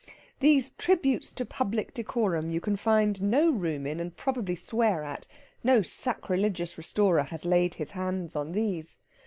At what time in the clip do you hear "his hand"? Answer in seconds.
7.75-8.31